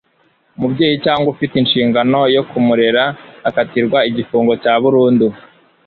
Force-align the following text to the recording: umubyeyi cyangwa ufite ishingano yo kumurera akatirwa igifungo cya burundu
umubyeyi 0.57 0.95
cyangwa 1.05 1.27
ufite 1.33 1.53
ishingano 1.65 2.19
yo 2.35 2.41
kumurera 2.49 3.03
akatirwa 3.49 3.99
igifungo 4.09 4.53
cya 4.63 4.73
burundu 4.83 5.27